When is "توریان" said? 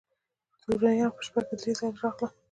0.61-1.11